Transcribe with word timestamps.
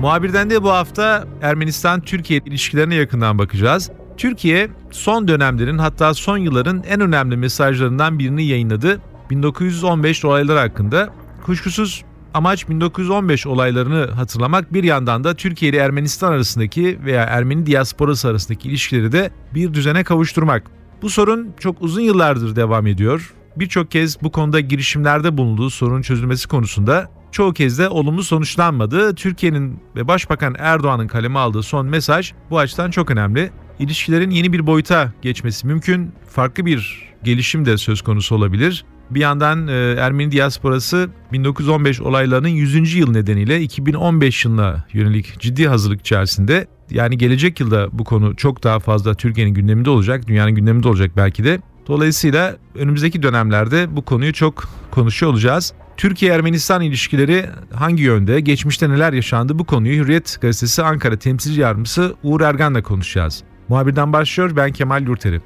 Muhabirden 0.00 0.50
de 0.50 0.62
bu 0.62 0.70
hafta 0.70 1.24
Ermenistan-Türkiye 1.42 2.40
ilişkilerine 2.46 2.94
yakından 2.94 3.38
bakacağız. 3.38 3.90
Türkiye 4.16 4.68
son 4.90 5.28
dönemlerin 5.28 5.78
hatta 5.78 6.14
son 6.14 6.36
yılların 6.36 6.82
en 6.88 7.00
önemli 7.00 7.36
mesajlarından 7.36 8.18
birini 8.18 8.44
yayınladı. 8.44 9.00
1915 9.30 10.24
olayları 10.24 10.58
hakkında. 10.58 11.10
Kuşkusuz 11.42 12.04
amaç 12.34 12.68
1915 12.68 13.46
olaylarını 13.46 14.10
hatırlamak 14.10 14.74
bir 14.74 14.84
yandan 14.84 15.24
da 15.24 15.34
Türkiye 15.34 15.70
ile 15.70 15.78
Ermenistan 15.78 16.32
arasındaki 16.32 16.98
veya 17.04 17.22
Ermeni 17.24 17.66
diasporası 17.66 18.28
arasındaki 18.28 18.68
ilişkileri 18.68 19.12
de 19.12 19.30
bir 19.54 19.74
düzene 19.74 20.04
kavuşturmak. 20.04 20.62
Bu 21.02 21.10
sorun 21.10 21.52
çok 21.58 21.82
uzun 21.82 22.02
yıllardır 22.02 22.56
devam 22.56 22.86
ediyor. 22.86 23.34
Birçok 23.56 23.90
kez 23.90 24.22
bu 24.22 24.32
konuda 24.32 24.60
girişimlerde 24.60 25.36
bulunduğu 25.36 25.70
sorun 25.70 26.02
çözülmesi 26.02 26.48
konusunda 26.48 27.19
çoğu 27.32 27.52
kez 27.52 27.78
de 27.78 27.88
olumlu 27.88 28.22
sonuçlanmadı. 28.22 29.14
Türkiye'nin 29.14 29.78
ve 29.96 30.08
Başbakan 30.08 30.54
Erdoğan'ın 30.58 31.08
kaleme 31.08 31.38
aldığı 31.38 31.62
son 31.62 31.86
mesaj 31.86 32.32
bu 32.50 32.58
açıdan 32.58 32.90
çok 32.90 33.10
önemli. 33.10 33.50
İlişkilerin 33.78 34.30
yeni 34.30 34.52
bir 34.52 34.66
boyuta 34.66 35.12
geçmesi 35.22 35.66
mümkün. 35.66 36.12
Farklı 36.28 36.66
bir 36.66 37.10
gelişim 37.24 37.64
de 37.64 37.76
söz 37.76 38.02
konusu 38.02 38.34
olabilir. 38.34 38.84
Bir 39.10 39.20
yandan 39.20 39.68
e, 39.68 39.72
Ermeni 39.98 40.32
diasporası 40.32 41.10
1915 41.32 42.00
olaylarının 42.00 42.48
100. 42.48 42.94
yıl 42.94 43.10
nedeniyle 43.10 43.60
2015 43.60 44.44
yılına 44.44 44.84
yönelik 44.92 45.40
ciddi 45.40 45.68
hazırlık 45.68 46.00
içerisinde. 46.00 46.66
Yani 46.90 47.18
gelecek 47.18 47.60
yılda 47.60 47.88
bu 47.92 48.04
konu 48.04 48.36
çok 48.36 48.64
daha 48.64 48.78
fazla 48.78 49.14
Türkiye'nin 49.14 49.54
gündeminde 49.54 49.90
olacak, 49.90 50.26
dünyanın 50.26 50.52
gündeminde 50.52 50.88
olacak 50.88 51.10
belki 51.16 51.44
de. 51.44 51.60
Dolayısıyla 51.86 52.56
önümüzdeki 52.74 53.22
dönemlerde 53.22 53.96
bu 53.96 54.02
konuyu 54.02 54.32
çok 54.32 54.64
konuşuyor 54.90 55.32
olacağız. 55.32 55.72
Türkiye-Ermenistan 56.00 56.82
ilişkileri 56.82 57.46
hangi 57.74 58.02
yönde, 58.02 58.40
geçmişte 58.40 58.90
neler 58.90 59.12
yaşandı 59.12 59.58
bu 59.58 59.64
konuyu 59.64 60.02
Hürriyet 60.02 60.38
Gazetesi 60.40 60.82
Ankara 60.82 61.18
Temsilci 61.18 61.60
Yardımcısı 61.60 62.14
Uğur 62.22 62.40
Ergan'la 62.40 62.82
konuşacağız. 62.82 63.42
Muhabirden 63.68 64.12
başlıyor 64.12 64.56
ben 64.56 64.72
Kemal 64.72 65.06
Yurteri. 65.06 65.40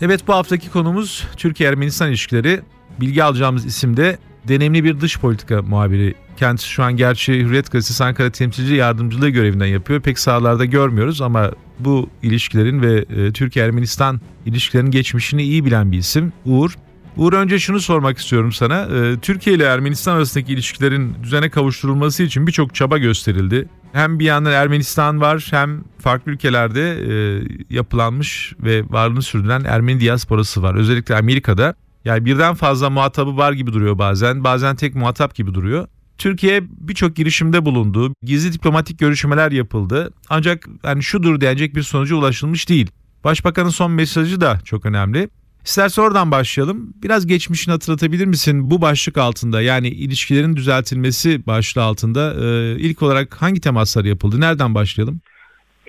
Evet 0.00 0.28
bu 0.28 0.34
haftaki 0.34 0.70
konumuz 0.70 1.26
Türkiye-Ermenistan 1.36 2.08
ilişkileri. 2.08 2.60
Bilgi 3.00 3.24
alacağımız 3.24 3.66
isim 3.66 3.96
de 3.96 4.18
deneyimli 4.48 4.84
bir 4.84 5.00
dış 5.00 5.18
politika 5.18 5.62
muhabiri. 5.62 6.14
Kendisi 6.36 6.68
şu 6.68 6.82
an 6.82 6.96
gerçi 6.96 7.32
Hürriyet 7.32 7.72
Gazetesi 7.72 8.04
Ankara 8.04 8.30
temsilci 8.30 8.74
yardımcılığı 8.74 9.28
görevinden 9.28 9.66
yapıyor. 9.66 10.00
Pek 10.00 10.18
sahalarda 10.18 10.64
görmüyoruz 10.64 11.20
ama 11.20 11.50
bu 11.78 12.10
ilişkilerin 12.22 12.82
ve 12.82 13.04
e, 13.16 13.32
Türkiye-Ermenistan 13.32 14.20
ilişkilerinin 14.46 14.90
geçmişini 14.90 15.42
iyi 15.42 15.64
bilen 15.64 15.92
bir 15.92 15.98
isim 15.98 16.32
Uğur. 16.44 16.74
Uğur 17.16 17.32
önce 17.32 17.58
şunu 17.58 17.80
sormak 17.80 18.18
istiyorum 18.18 18.52
sana. 18.52 18.82
E, 18.82 19.18
Türkiye 19.22 19.56
ile 19.56 19.64
Ermenistan 19.64 20.16
arasındaki 20.16 20.52
ilişkilerin 20.52 21.14
düzene 21.22 21.50
kavuşturulması 21.50 22.22
için 22.22 22.46
birçok 22.46 22.74
çaba 22.74 22.98
gösterildi. 22.98 23.68
Hem 23.92 24.18
bir 24.18 24.24
yandan 24.24 24.52
Ermenistan 24.52 25.20
var 25.20 25.48
hem 25.50 25.84
farklı 25.98 26.32
ülkelerde 26.32 26.90
e, 26.90 27.42
yapılanmış 27.70 28.54
ve 28.60 28.82
varlığını 28.90 29.22
sürdüren 29.22 29.64
Ermeni 29.64 30.00
diasporası 30.00 30.62
var. 30.62 30.74
Özellikle 30.74 31.16
Amerika'da. 31.16 31.74
Yani 32.08 32.24
birden 32.24 32.54
fazla 32.54 32.90
muhatabı 32.90 33.36
var 33.36 33.52
gibi 33.52 33.72
duruyor 33.72 33.98
bazen. 33.98 34.44
Bazen 34.44 34.76
tek 34.76 34.94
muhatap 34.94 35.34
gibi 35.34 35.54
duruyor. 35.54 35.88
Türkiye 36.18 36.62
birçok 36.70 37.16
girişimde 37.16 37.64
bulundu. 37.64 38.14
Gizli 38.22 38.52
diplomatik 38.52 38.98
görüşmeler 38.98 39.52
yapıldı. 39.52 40.10
Ancak 40.28 40.66
yani 40.84 41.02
şudur 41.02 41.40
denecek 41.40 41.74
bir 41.74 41.82
sonuca 41.82 42.16
ulaşılmış 42.16 42.68
değil. 42.68 42.90
Başbakanın 43.24 43.68
son 43.68 43.90
mesajı 43.90 44.40
da 44.40 44.60
çok 44.64 44.86
önemli. 44.86 45.28
İstersen 45.64 46.02
oradan 46.02 46.30
başlayalım. 46.30 46.94
Biraz 47.02 47.26
geçmişini 47.26 47.72
hatırlatabilir 47.72 48.26
misin 48.26 48.70
bu 48.70 48.80
başlık 48.82 49.18
altında 49.18 49.62
yani 49.62 49.88
ilişkilerin 49.88 50.56
düzeltilmesi 50.56 51.46
başlığı 51.46 51.82
altında 51.82 52.34
e, 52.34 52.76
ilk 52.78 53.02
olarak 53.02 53.42
hangi 53.42 53.60
temaslar 53.60 54.04
yapıldı? 54.04 54.40
Nereden 54.40 54.74
başlayalım? 54.74 55.20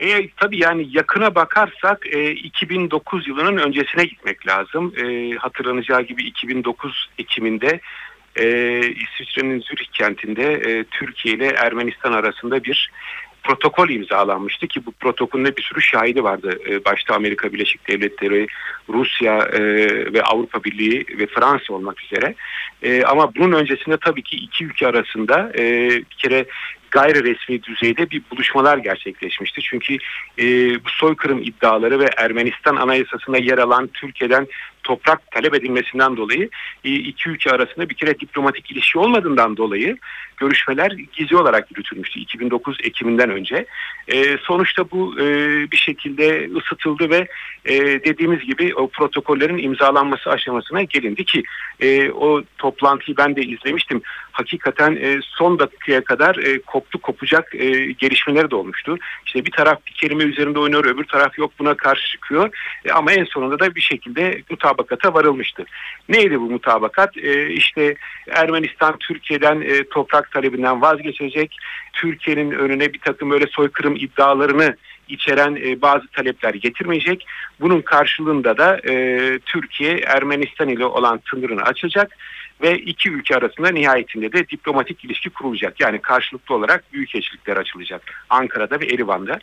E, 0.01 0.29
tabii 0.37 0.57
yani 0.57 0.87
yakına 0.91 1.35
bakarsak 1.35 2.07
e, 2.11 2.31
2009 2.31 3.27
yılının 3.27 3.57
öncesine 3.57 4.03
gitmek 4.03 4.47
lazım. 4.47 4.93
E, 4.97 5.35
hatırlanacağı 5.35 6.01
gibi 6.01 6.23
2009 6.23 7.09
Ekim'inde 7.17 7.79
e, 8.35 8.79
İsviçre'nin 8.79 9.59
Zürih 9.59 9.87
kentinde 9.93 10.53
e, 10.53 10.83
Türkiye 10.83 11.35
ile 11.35 11.47
Ermenistan 11.47 12.13
arasında 12.13 12.63
bir 12.63 12.91
protokol 13.43 13.89
imzalanmıştı 13.89 14.67
ki 14.67 14.85
bu 14.85 14.91
protokolün 14.91 15.55
bir 15.57 15.61
sürü 15.61 15.81
şahidi 15.81 16.23
vardı. 16.23 16.59
E, 16.69 16.85
başta 16.85 17.15
Amerika 17.15 17.53
Birleşik 17.53 17.87
Devletleri, 17.87 18.47
Rusya 18.89 19.37
e, 19.37 19.61
ve 20.13 20.23
Avrupa 20.23 20.63
Birliği 20.63 21.05
ve 21.19 21.27
Fransa 21.27 21.73
olmak 21.73 22.03
üzere. 22.03 22.35
E, 22.83 23.03
ama 23.03 23.35
bunun 23.35 23.51
öncesinde 23.51 23.97
tabii 23.97 24.23
ki 24.23 24.35
iki 24.35 24.65
ülke 24.65 24.87
arasında 24.87 25.51
e, 25.57 25.89
bir 25.89 26.17
kere 26.17 26.45
gayri 26.91 27.23
resmi 27.23 27.63
düzeyde 27.63 28.09
bir 28.09 28.21
buluşmalar 28.31 28.77
gerçekleşmişti. 28.77 29.61
Çünkü 29.61 29.97
e, 30.39 30.45
bu 30.85 30.89
soykırım 30.89 31.41
iddiaları 31.41 31.99
ve 31.99 32.09
Ermenistan 32.17 32.75
anayasasında 32.75 33.37
yer 33.37 33.57
alan 33.57 33.87
Türkiye'den 33.87 34.47
toprak 34.83 35.31
talep 35.31 35.55
edilmesinden 35.55 36.17
dolayı 36.17 36.49
e, 36.83 36.93
iki 36.93 37.29
ülke 37.29 37.51
arasında 37.51 37.89
bir 37.89 37.95
kere 37.95 38.19
diplomatik 38.19 38.71
ilişki 38.71 38.99
olmadığından 38.99 39.57
dolayı 39.57 39.97
görüşmeler 40.37 40.91
gizli 41.13 41.37
olarak 41.37 41.71
yürütülmüştü 41.71 42.19
2009 42.19 42.77
Ekim'inden 42.83 43.29
önce. 43.29 43.65
E, 44.07 44.37
sonuçta 44.37 44.91
bu 44.91 45.19
e, 45.19 45.25
bir 45.71 45.77
şekilde 45.77 46.49
ısıtıldı 46.57 47.09
ve 47.09 47.27
e, 47.65 47.75
dediğimiz 47.79 48.39
gibi 48.39 48.75
o 48.75 48.87
protokollerin 48.87 49.57
imzalanması 49.57 50.29
aşamasına 50.29 50.83
gelindi 50.83 51.25
ki 51.25 51.43
e, 51.79 52.11
o 52.11 52.43
toplantıyı 52.57 53.17
ben 53.17 53.35
de 53.35 53.41
izlemiştim. 53.41 54.01
Hakikaten 54.39 54.95
e, 54.95 55.19
son 55.23 55.59
dakikaya 55.59 56.03
kadar 56.03 56.35
e, 56.35 56.59
koptu 56.59 57.01
kopacak 57.01 57.55
e, 57.55 57.91
gelişmeler 57.91 58.51
de 58.51 58.55
olmuştu. 58.55 58.97
İşte 59.25 59.45
bir 59.45 59.51
taraf 59.51 59.79
bir 59.87 59.91
kelime 59.91 60.23
üzerinde 60.23 60.59
oynuyor 60.59 60.85
öbür 60.85 61.03
taraf 61.03 61.37
yok 61.37 61.51
buna 61.59 61.77
karşı 61.77 62.07
çıkıyor. 62.11 62.49
E, 62.85 62.91
ama 62.91 63.11
en 63.11 63.23
sonunda 63.23 63.59
da 63.59 63.75
bir 63.75 63.81
şekilde 63.81 64.41
mutabakata 64.49 65.13
varılmıştı. 65.13 65.65
Neydi 66.09 66.39
bu 66.39 66.51
mutabakat? 66.51 67.17
E, 67.17 67.49
işte 67.49 67.95
Ermenistan 68.27 68.97
Türkiye'den 68.99 69.61
e, 69.61 69.83
toprak 69.83 70.31
talebinden 70.31 70.81
vazgeçecek. 70.81 71.57
Türkiye'nin 71.93 72.51
önüne 72.51 72.93
bir 72.93 72.99
takım 72.99 73.31
öyle 73.31 73.47
soykırım 73.47 73.95
iddialarını 73.95 74.75
içeren 75.09 75.55
e, 75.55 75.81
bazı 75.81 76.07
talepler 76.07 76.53
getirmeyecek. 76.53 77.25
Bunun 77.59 77.81
karşılığında 77.81 78.57
da 78.57 78.79
e, 78.89 79.39
Türkiye 79.45 79.97
Ermenistan 79.97 80.69
ile 80.69 80.85
olan 80.85 81.19
sınırını 81.29 81.61
açacak 81.61 82.17
ve 82.61 82.77
iki 82.77 83.09
ülke 83.09 83.35
arasında 83.35 83.69
nihayetinde 83.69 84.33
de 84.33 84.49
diplomatik 84.49 85.05
ilişki 85.05 85.29
kurulacak. 85.29 85.79
Yani 85.79 86.01
karşılıklı 86.01 86.55
olarak 86.55 86.93
büyükelçilikler 86.93 87.57
açılacak 87.57 88.25
Ankara'da 88.29 88.79
ve 88.79 88.85
Erivan'da. 88.85 89.39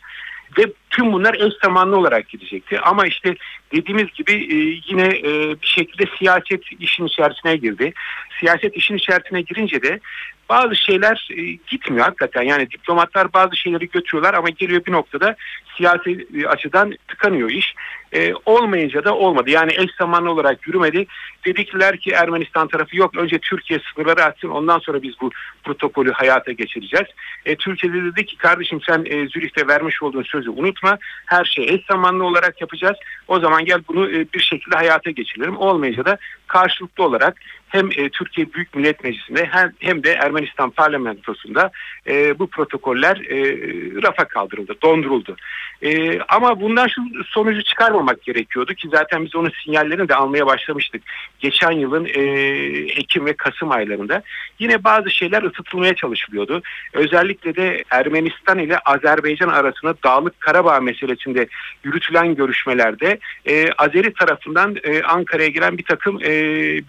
Ve 0.57 0.63
tüm 0.89 1.13
bunlar 1.13 1.33
eş 1.33 1.53
zamanlı 1.63 1.97
olarak 1.97 2.29
gidecekti. 2.29 2.79
Ama 2.79 3.07
işte 3.07 3.35
dediğimiz 3.71 4.13
gibi 4.13 4.31
e, 4.31 4.55
yine 4.87 5.05
e, 5.05 5.61
bir 5.61 5.67
şekilde 5.67 6.03
siyaset 6.19 6.61
işin 6.79 7.05
içerisine 7.05 7.55
girdi. 7.55 7.93
Siyaset 8.39 8.75
işin 8.75 8.95
içerisine 8.95 9.41
girince 9.41 9.81
de 9.81 9.99
bazı 10.49 10.75
şeyler 10.75 11.29
e, 11.31 11.41
gitmiyor 11.67 12.05
hakikaten. 12.05 12.41
Yani 12.41 12.71
diplomatlar 12.71 13.33
bazı 13.33 13.55
şeyleri 13.55 13.89
götürüyorlar 13.89 14.33
ama 14.33 14.49
geliyor 14.49 14.85
bir 14.85 14.91
noktada 14.91 15.35
siyasi 15.77 16.27
e, 16.35 16.47
açıdan 16.47 16.93
tıkanıyor 17.07 17.49
iş. 17.49 17.75
E, 18.13 18.33
olmayınca 18.45 19.03
da 19.03 19.15
olmadı. 19.15 19.49
Yani 19.49 19.73
eş 19.73 19.89
zamanlı 19.99 20.31
olarak 20.31 20.67
yürümedi. 20.67 21.05
Dedikler 21.45 21.97
ki 21.97 22.11
Ermenistan 22.11 22.67
tarafı 22.67 22.97
yok. 22.97 23.17
Önce 23.17 23.39
Türkiye 23.39 23.79
sınırları 23.79 24.23
açsın 24.23 24.49
ondan 24.49 24.79
sonra 24.79 25.01
biz 25.01 25.13
bu 25.21 25.31
protokolü 25.63 26.11
hayata 26.11 26.51
geçireceğiz. 26.51 27.07
E, 27.45 27.55
Türkiye 27.55 27.93
de 27.93 28.03
dedi 28.03 28.25
ki 28.25 28.37
kardeşim 28.37 28.79
sen 28.87 29.05
e, 29.05 29.27
Zürih'te 29.27 29.67
vermiş 29.67 30.03
olduğun 30.03 30.23
sözü 30.23 30.49
unutma. 30.49 30.97
Her 31.25 31.45
şeyi 31.45 31.73
eş 31.73 31.85
zamanlı 31.85 32.23
olarak 32.23 32.61
yapacağız. 32.61 32.97
O 33.27 33.39
zaman 33.39 33.65
gel 33.65 33.81
bunu 33.87 34.09
e, 34.09 34.25
bir 34.33 34.39
şekilde 34.39 34.75
hayata 34.75 35.11
geçirelim. 35.11 35.57
Olmayınca 35.57 36.05
da 36.05 36.17
karşılıklı 36.47 37.03
olarak 37.03 37.37
hem 37.67 37.89
e, 37.91 38.09
Türkiye 38.09 38.53
Büyük 38.53 38.75
Millet 38.75 39.03
Meclisi'nde 39.03 39.45
hem, 39.45 39.71
hem 39.79 40.03
de 40.03 40.11
Ermenistan 40.11 40.69
parlamentosunda 40.69 41.71
e, 42.07 42.39
bu 42.39 42.47
protokoller 42.47 43.15
e, 43.15 43.37
rafa 44.03 44.25
kaldırıldı, 44.25 44.75
donduruldu. 44.83 45.35
E, 45.81 46.19
ama 46.19 46.61
bundan 46.61 46.87
şu 46.87 47.01
sonucu 47.25 47.63
çıkarmamak 47.63 48.21
gerekiyordu 48.23 48.73
ki 48.73 48.87
zaten 48.91 49.25
biz 49.25 49.35
onun 49.35 49.51
sinyallerini 49.63 50.09
de 50.09 50.15
almaya 50.15 50.45
başlamıştık. 50.45 51.03
Geçen 51.39 51.71
yılın 51.71 52.05
e, 52.05 52.21
Ekim 52.81 53.25
ve 53.25 53.33
Kasım 53.33 53.71
aylarında 53.71 54.21
yine 54.59 54.83
bazı 54.83 55.11
şeyler 55.11 55.43
ısıtılmaya 55.43 55.95
çalışılıyordu. 55.95 56.61
Özellikle 56.93 57.55
de 57.55 57.83
Ermenistan 57.89 58.59
ile 58.59 58.79
Azerbaycan 58.79 59.49
arasında 59.49 59.95
Dağlık 60.03 60.39
Karabağ 60.39 60.79
meselesinde 60.79 61.47
yürütülen 61.83 62.35
görüşmelerde 62.35 63.19
e, 63.45 63.71
Azeri 63.77 64.13
tarafından 64.13 64.75
e, 64.83 65.01
Ankara'ya 65.01 65.47
giren 65.47 65.77
bir 65.77 65.83
takım 65.83 66.19
e, 66.23 66.36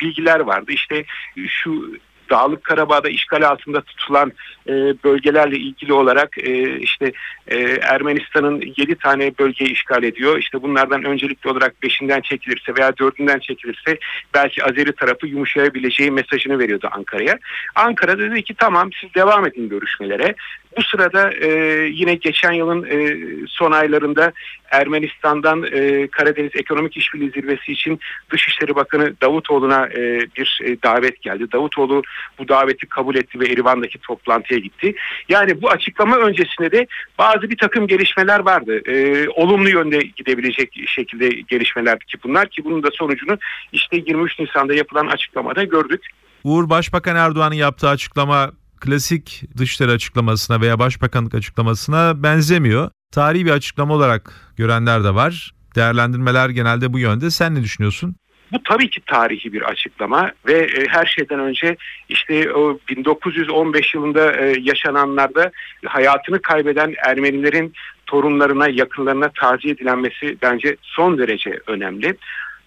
bilgiler 0.00 0.40
vardı. 0.40 0.72
İşte 0.72 1.04
şu 1.48 1.98
Dağlık 2.30 2.64
Karabağ'da 2.64 3.08
işgal 3.08 3.42
altında 3.42 3.80
tutulan 3.80 4.32
e, 4.68 4.72
bölgelerle 5.04 5.56
ilgili 5.56 5.92
olarak 5.92 6.38
e, 6.38 6.78
işte 6.78 7.12
e, 7.48 7.58
Ermenistan'ın 7.82 8.62
7 8.76 8.94
tane 8.94 9.32
bölgeyi 9.38 9.72
işgal 9.72 10.02
ediyor. 10.02 10.38
İşte 10.38 10.62
bunlardan 10.62 11.04
öncelikli 11.04 11.50
olarak 11.50 11.74
5'inden 11.82 12.22
çekilirse 12.22 12.74
veya 12.78 12.88
4'ünden 12.88 13.40
çekilirse 13.40 13.98
belki 14.34 14.64
Azeri 14.64 14.92
tarafı 14.92 15.26
yumuşayabileceği 15.26 16.10
mesajını 16.10 16.58
veriyordu 16.58 16.88
Ankara'ya. 16.92 17.38
Ankara 17.74 18.18
dedi 18.18 18.42
ki 18.42 18.54
tamam 18.54 18.90
siz 19.00 19.14
devam 19.14 19.46
edin 19.46 19.68
görüşmelere. 19.68 20.34
Bu 20.78 20.82
sırada 20.82 21.30
e, 21.32 21.48
yine 21.92 22.14
geçen 22.14 22.52
yılın 22.52 22.84
e, 22.84 23.16
son 23.48 23.72
aylarında 23.72 24.32
Ermenistan'dan 24.70 25.62
e, 25.72 26.08
Karadeniz 26.08 26.50
Ekonomik 26.54 26.96
İşbirliği 26.96 27.30
Zirvesi 27.30 27.72
için 27.72 28.00
Dışişleri 28.30 28.75
Bakanı 28.75 29.14
Davutoğlu'na 29.22 29.86
e, 29.86 30.20
bir 30.36 30.60
e, 30.64 30.82
davet 30.82 31.22
geldi. 31.22 31.52
Davutoğlu 31.52 32.02
bu 32.38 32.48
daveti 32.48 32.86
kabul 32.86 33.14
etti 33.14 33.40
ve 33.40 33.46
Erivan'daki 33.46 33.98
toplantıya 33.98 34.60
gitti. 34.60 34.94
Yani 35.28 35.62
bu 35.62 35.70
açıklama 35.70 36.16
öncesinde 36.16 36.72
de 36.72 36.86
bazı 37.19 37.50
bir 37.50 37.56
takım 37.56 37.86
gelişmeler 37.86 38.40
vardı. 38.40 38.81
E, 38.90 39.28
olumlu 39.28 39.69
yönde 39.69 39.98
gidebilecek 39.98 40.81
şekilde 40.86 41.28
gelişmeler 41.28 41.98
ki 41.98 42.19
bunlar 42.24 42.48
ki 42.48 42.64
bunun 42.64 42.82
da 42.82 42.88
sonucunu 42.92 43.38
işte 43.72 43.96
23 43.96 44.38
Nisan'da 44.38 44.74
yapılan 44.74 45.06
açıklamada 45.06 45.64
gördük. 45.64 46.06
Uğur 46.44 46.70
Başbakan 46.70 47.16
Erdoğan'ın 47.16 47.54
yaptığı 47.54 47.88
açıklama 47.88 48.52
klasik 48.80 49.42
dışişleri 49.56 49.90
açıklamasına 49.90 50.60
veya 50.60 50.78
başbakanlık 50.78 51.34
açıklamasına 51.34 52.22
benzemiyor. 52.22 52.90
Tarihi 53.12 53.46
bir 53.46 53.50
açıklama 53.50 53.94
olarak 53.94 54.32
görenler 54.56 55.04
de 55.04 55.14
var. 55.14 55.54
Değerlendirmeler 55.76 56.48
genelde 56.48 56.92
bu 56.92 56.98
yönde. 56.98 57.30
Sen 57.30 57.54
ne 57.54 57.62
düşünüyorsun? 57.62 58.16
Bu 58.52 58.62
tabii 58.62 58.90
ki 58.90 59.00
tarihi 59.06 59.52
bir 59.52 59.62
açıklama 59.62 60.32
ve 60.46 60.52
e, 60.52 60.86
her 60.88 61.06
şeyden 61.06 61.40
önce 61.40 61.76
işte 62.08 62.52
o 62.52 62.78
1915 62.88 63.94
yılında 63.94 64.36
e, 64.36 64.54
yaşananlarda 64.60 65.50
hayatını 65.86 66.42
kaybeden 66.42 66.94
Ermenilerin 67.06 67.72
torunlarına, 68.06 68.69
yakınlarına 68.69 69.28
taziye 69.28 69.74
edilenmesi 69.74 70.36
bence 70.42 70.76
son 70.82 71.19
derece 71.19 71.60
önemli. 71.66 72.16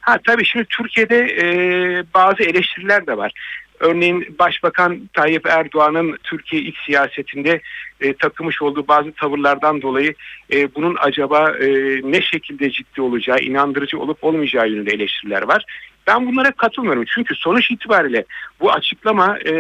Ha 0.02 0.18
tabii 0.28 0.46
şimdi 0.46 0.66
Türkiye'de 0.66 1.18
e, 1.18 1.46
bazı 2.14 2.44
eleştiriler 2.44 3.08
de 3.08 3.18
var. 3.18 3.32
Örneğin 3.82 4.36
Başbakan 4.40 5.10
Tayyip 5.14 5.46
Erdoğan'ın 5.46 6.18
Türkiye 6.24 6.62
iç 6.62 6.76
siyasetinde 6.86 7.62
e, 8.02 8.14
takımış 8.14 8.62
olduğu 8.62 8.88
bazı 8.88 9.12
tavırlardan 9.12 9.82
dolayı 9.82 10.14
e, 10.54 10.76
bunun 10.76 10.96
acaba 11.00 11.50
e, 11.50 11.68
ne 12.04 12.22
şekilde 12.22 12.72
ciddi 12.72 13.02
olacağı, 13.02 13.40
inandırıcı 13.40 14.00
olup 14.00 14.24
olmayacağı 14.24 14.70
yönünde 14.70 14.92
eleştiriler 14.92 15.42
var. 15.42 15.66
Ben 16.08 16.28
bunlara 16.28 16.52
katılmıyorum. 16.52 17.06
Çünkü 17.08 17.36
sonuç 17.36 17.72
itibariyle 17.72 18.26
bu 18.60 18.72
açıklama 18.72 19.38
e, 19.40 19.54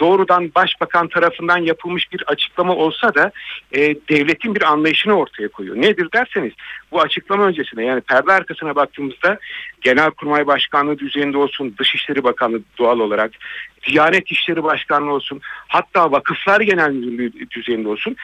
doğrudan 0.00 0.54
başbakan 0.54 1.08
tarafından 1.08 1.58
yapılmış 1.58 2.12
bir 2.12 2.24
açıklama 2.26 2.74
olsa 2.74 3.14
da 3.14 3.32
e, 3.72 3.80
devletin 3.80 4.54
bir 4.54 4.62
anlayışını 4.62 5.12
ortaya 5.18 5.48
koyuyor. 5.48 5.76
Nedir 5.76 6.08
derseniz 6.14 6.52
bu 6.92 7.00
açıklama 7.00 7.44
öncesinde 7.44 7.82
yani 7.82 8.00
perde 8.00 8.32
arkasına 8.32 8.76
baktığımızda 8.76 9.38
Genelkurmay 9.80 10.46
Başkanlığı 10.46 10.98
düzeyinde 10.98 11.38
olsun, 11.38 11.74
Dışişleri 11.78 12.24
Bakanlığı 12.24 12.60
doğal 12.78 12.98
olarak, 12.98 13.30
Diyanet 13.86 14.30
İşleri 14.30 14.62
Başkanlığı 14.62 15.12
olsun, 15.12 15.40
hatta 15.68 16.12
Vakıflar 16.12 16.60
Genel 16.60 16.90
Müdürlüğü 16.90 17.50
düzeyinde 17.50 17.88
olsun 17.88 18.16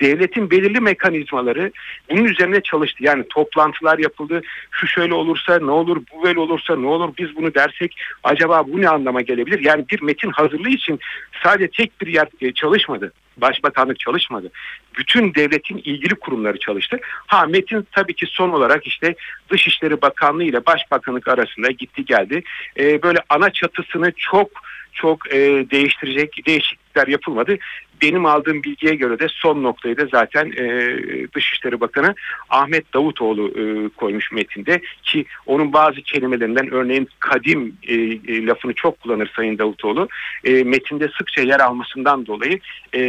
devletin 0.00 0.50
belirli 0.50 0.80
mekanizmaları 0.80 1.72
bunun 2.10 2.24
üzerine 2.24 2.60
çalıştı. 2.60 3.04
Yani 3.04 3.24
toplantılar 3.30 3.98
yapıldı. 3.98 4.40
Şu 4.70 4.86
şöyle 4.86 5.14
olursa 5.14 5.58
ne 5.58 5.70
olur, 5.70 6.02
bu 6.12 6.24
böyle 6.24 6.40
olursa 6.40 6.76
ne 6.76 6.86
olur, 6.86 7.14
biz 7.18 7.36
bunu 7.36 7.54
dersek 7.54 7.96
acaba 8.24 8.64
bu 8.68 8.80
ne 8.80 8.88
anlama 8.88 9.20
gelebilir? 9.20 9.60
Yani 9.60 9.84
bir 9.90 10.02
metin 10.02 10.30
hazırlığı 10.30 10.70
için 10.70 10.98
sadece 11.42 11.70
tek 11.70 12.00
bir 12.00 12.06
yer 12.06 12.28
e, 12.40 12.52
çalışmadı. 12.52 13.12
Başbakanlık 13.36 13.98
çalışmadı. 13.98 14.50
Bütün 14.98 15.34
devletin 15.34 15.78
ilgili 15.78 16.14
kurumları 16.14 16.58
çalıştı. 16.58 16.98
Ha 17.26 17.46
metin 17.46 17.86
tabii 17.92 18.14
ki 18.14 18.26
son 18.26 18.50
olarak 18.50 18.86
işte 18.86 19.14
Dışişleri 19.50 20.02
Bakanlığı 20.02 20.44
ile 20.44 20.66
Başbakanlık 20.66 21.28
arasında 21.28 21.70
gitti 21.70 22.04
geldi. 22.04 22.42
Ee, 22.78 23.02
böyle 23.02 23.18
ana 23.28 23.50
çatısını 23.50 24.12
çok 24.16 24.50
çok 24.92 25.34
e, 25.34 25.38
değiştirecek 25.70 26.46
değişiklikler 26.46 27.06
yapılmadı. 27.06 27.56
Benim 28.02 28.26
aldığım 28.26 28.62
bilgiye 28.62 28.94
göre 28.94 29.18
de 29.18 29.26
son 29.30 29.62
noktayı 29.62 29.96
da 29.96 30.06
zaten 30.06 30.52
e, 30.56 30.96
Dışişleri 31.34 31.80
Bakanı 31.80 32.14
Ahmet 32.50 32.94
Davutoğlu 32.94 33.48
e, 33.48 33.88
koymuş 33.88 34.32
metinde 34.32 34.80
ki 35.02 35.24
onun 35.46 35.72
bazı 35.72 36.02
kelimelerinden 36.02 36.70
örneğin 36.70 37.08
kadim 37.20 37.76
e, 37.88 37.94
e, 37.94 38.46
lafını 38.46 38.74
çok 38.74 39.00
kullanır 39.00 39.32
Sayın 39.36 39.58
Davutoğlu. 39.58 40.08
E, 40.44 40.64
metinde 40.64 41.08
sıkça 41.18 41.42
yer 41.42 41.60
almasından 41.60 42.26
dolayı 42.26 42.60
e, 42.92 43.02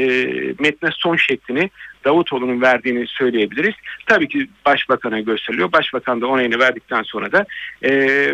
metne 0.59 0.89
son 0.93 1.15
şeklini 1.15 1.69
Davutoğlu'nun 2.05 2.61
verdiğini 2.61 3.07
söyleyebiliriz. 3.07 3.75
Tabii 4.05 4.27
ki 4.27 4.49
Başbakan'a 4.65 5.19
gösteriliyor. 5.19 5.71
Başbakan 5.71 6.21
da 6.21 6.27
onayını 6.27 6.59
verdikten 6.59 7.03
sonra 7.03 7.31
da 7.31 7.45
e, 7.83 7.89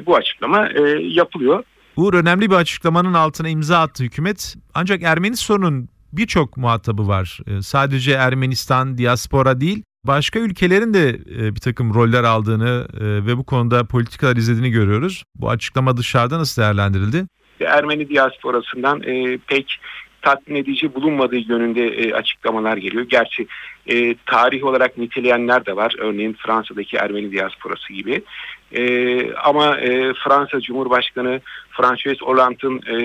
bu 0.06 0.16
açıklama 0.16 0.69
e, 0.69 0.81
yapılıyor. 1.02 1.63
Uğur 1.96 2.13
önemli 2.13 2.50
bir 2.50 2.56
açıklamanın 2.56 3.13
altına 3.13 3.50
imza 3.50 3.80
attı 3.80 4.04
hükümet. 4.04 4.56
Ancak 4.74 5.04
Ermeni 5.04 5.38
sorunun 5.38 5.90
birçok 6.18 6.58
muhatabı 6.58 7.08
var. 7.08 7.40
Ee, 7.48 7.62
sadece 7.62 8.12
Ermenistan, 8.12 8.98
diaspora 8.98 9.62
değil, 9.62 9.84
başka 10.04 10.40
ülkelerin 10.40 10.94
de 10.94 11.10
e, 11.10 11.56
bir 11.56 11.60
takım 11.60 11.94
roller 11.94 12.24
aldığını 12.24 12.88
e, 13.00 13.04
ve 13.04 13.38
bu 13.38 13.46
konuda 13.46 13.84
politikalar 13.84 14.36
izlediğini 14.36 14.72
görüyoruz. 14.72 15.24
Bu 15.36 15.50
açıklama 15.50 15.98
dışarıda 15.98 16.40
nasıl 16.40 16.62
değerlendirildi? 16.62 17.26
Ermeni 17.60 18.10
diasporasından 18.10 19.04
e, 19.04 19.38
pek 19.38 19.80
tatmin 20.26 20.56
edici 20.56 20.96
bulunmadığı 20.96 21.36
yönünde 21.36 21.88
e, 21.88 22.14
açıklamalar 22.14 22.78
geliyor. 22.78 23.06
Gerçi 23.10 23.48
e, 23.88 24.16
tarih 24.26 24.64
olarak 24.64 24.98
niteleyenler 24.98 25.66
de 25.66 25.76
var. 25.76 25.96
Örneğin 26.00 26.38
Fransa'daki 26.46 26.98
Ermeni 26.98 27.32
diasporası 27.32 27.94
gibi. 27.94 28.24
E, 28.72 29.34
ama 29.34 29.78
e, 29.78 30.14
Fransa 30.14 30.62
Cumhurbaşkanı 30.62 31.42
François 31.72 32.22
Hollande'ın 32.22 32.78
e, 32.78 32.98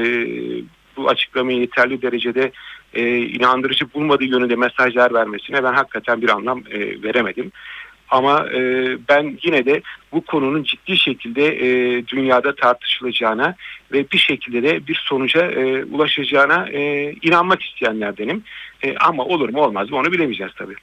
bu 0.96 1.08
açıklamayı 1.08 1.58
yeterli 1.58 2.02
derecede 2.02 2.52
e, 2.94 3.18
inandırıcı 3.18 3.94
bulmadığı 3.94 4.24
yönünde 4.24 4.56
mesajlar 4.56 5.14
vermesine 5.14 5.64
ben 5.64 5.74
hakikaten 5.74 6.22
bir 6.22 6.28
anlam 6.28 6.62
e, 6.70 7.02
veremedim. 7.02 7.52
Ama 8.10 8.46
e, 8.54 8.60
ben 9.08 9.38
yine 9.42 9.66
de 9.66 9.82
bu 10.12 10.24
konunun 10.24 10.62
ciddi 10.62 10.96
şekilde 10.96 11.46
e, 11.46 12.06
dünyada 12.06 12.54
tartışılacağına 12.54 13.54
ve 13.92 14.10
bir 14.12 14.18
şekilde 14.18 14.62
de 14.62 14.86
bir 14.86 15.02
sonuca 15.04 15.50
e, 15.50 15.84
ulaşacağına 15.84 16.68
e, 16.68 17.12
inanmak 17.22 17.62
isteyenlerdenim. 17.62 18.42
E, 18.84 18.96
ama 18.96 19.24
olur 19.24 19.48
mu 19.48 19.60
olmaz 19.60 19.90
mı 19.90 19.96
onu 19.96 20.12
bilemeyeceğiz 20.12 20.52
tabii. 20.56 20.74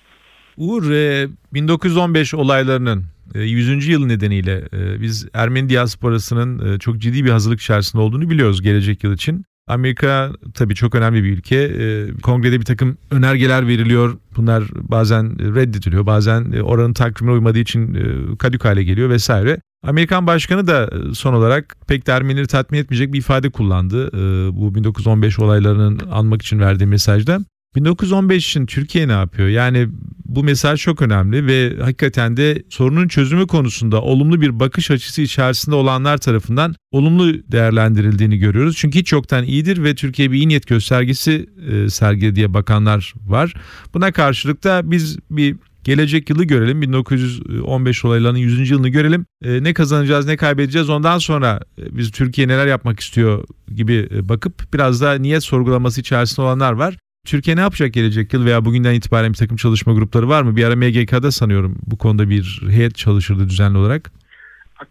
Uğur, 0.57 0.91
e, 0.91 1.27
1915 1.53 2.33
olaylarının 2.33 3.05
100. 3.35 3.87
yıl 3.87 4.05
nedeniyle 4.05 4.63
e, 4.73 5.01
biz 5.01 5.27
Ermeni 5.33 5.69
diasporasının 5.69 6.73
e, 6.73 6.79
çok 6.79 6.97
ciddi 6.97 7.25
bir 7.25 7.29
hazırlık 7.29 7.61
içerisinde 7.61 8.01
olduğunu 8.01 8.29
biliyoruz 8.29 8.61
gelecek 8.61 9.03
yıl 9.03 9.13
için. 9.13 9.45
Amerika 9.67 10.31
tabii 10.53 10.75
çok 10.75 10.95
önemli 10.95 11.23
bir 11.23 11.37
ülke. 11.37 11.55
E, 11.55 12.11
kongrede 12.21 12.59
bir 12.59 12.65
takım 12.65 12.97
önergeler 13.11 13.67
veriliyor. 13.67 14.17
Bunlar 14.35 14.63
bazen 14.73 15.55
reddediliyor. 15.55 16.05
Bazen 16.05 16.51
e, 16.51 16.61
oranın 16.61 16.93
takvimine 16.93 17.33
uymadığı 17.33 17.59
için 17.59 17.93
e, 17.93 18.37
kadük 18.37 18.65
hale 18.65 18.83
geliyor 18.83 19.09
vesaire. 19.09 19.59
Amerikan 19.83 20.27
başkanı 20.27 20.67
da 20.67 20.89
son 21.13 21.33
olarak 21.33 21.75
pek 21.87 22.07
de 22.07 22.11
Ermenileri 22.11 22.47
tatmin 22.47 22.79
etmeyecek 22.79 23.13
bir 23.13 23.19
ifade 23.19 23.49
kullandı. 23.49 24.11
Bu 24.55 24.75
1915 24.75 25.39
olaylarının 25.39 25.99
anmak 26.11 26.41
için 26.41 26.59
verdiği 26.59 26.85
mesajda. 26.85 27.39
1915 27.77 28.47
için 28.47 28.65
Türkiye 28.65 29.07
ne 29.07 29.11
yapıyor? 29.11 29.47
Yani 29.47 29.87
bu 30.25 30.43
mesaj 30.43 30.81
çok 30.81 31.01
önemli 31.01 31.47
ve 31.47 31.81
hakikaten 31.81 32.37
de 32.37 32.63
sorunun 32.69 33.07
çözümü 33.07 33.47
konusunda 33.47 34.01
olumlu 34.01 34.41
bir 34.41 34.59
bakış 34.59 34.91
açısı 34.91 35.21
içerisinde 35.21 35.75
olanlar 35.75 36.17
tarafından 36.17 36.75
olumlu 36.91 37.33
değerlendirildiğini 37.51 38.37
görüyoruz. 38.37 38.75
Çünkü 38.77 38.99
hiç 38.99 39.11
yoktan 39.11 39.43
iyidir 39.43 39.83
ve 39.83 39.95
Türkiye 39.95 40.31
bir 40.31 40.37
iyi 40.37 40.47
niyet 40.47 40.67
göstergesi 40.67 41.49
e, 41.71 41.89
sergilediği 41.89 42.53
bakanlar 42.53 43.13
var. 43.25 43.53
Buna 43.93 44.11
karşılık 44.11 44.63
da 44.63 44.91
biz 44.91 45.17
bir 45.31 45.55
gelecek 45.83 46.29
yılı 46.29 46.43
görelim. 46.43 46.81
1915 46.81 48.05
olaylarının 48.05 48.39
100. 48.39 48.69
yılını 48.69 48.89
görelim. 48.89 49.25
E, 49.43 49.63
ne 49.63 49.73
kazanacağız, 49.73 50.25
ne 50.25 50.37
kaybedeceğiz. 50.37 50.89
Ondan 50.89 51.17
sonra 51.17 51.59
e, 51.81 51.97
biz 51.97 52.11
Türkiye 52.11 52.47
neler 52.47 52.67
yapmak 52.67 52.99
istiyor 52.99 53.43
gibi 53.75 54.09
bakıp 54.21 54.73
biraz 54.73 55.01
daha 55.01 55.13
niyet 55.13 55.43
sorgulaması 55.43 56.01
içerisinde 56.01 56.41
olanlar 56.41 56.71
var. 56.71 56.97
Türkiye 57.27 57.55
ne 57.55 57.61
yapacak 57.61 57.93
gelecek 57.93 58.33
yıl 58.33 58.45
veya 58.45 58.65
bugünden 58.65 58.93
itibaren 58.93 59.33
bir 59.33 59.37
takım 59.37 59.57
çalışma 59.57 59.93
grupları 59.93 60.29
var 60.29 60.43
mı? 60.43 60.55
Bir 60.55 60.63
ara 60.63 60.75
MGK'da 60.75 61.31
sanıyorum 61.31 61.77
bu 61.85 61.97
konuda 61.97 62.29
bir 62.29 62.61
heyet 62.69 62.95
çalışırdı 62.95 63.49
düzenli 63.49 63.77
olarak. 63.77 64.11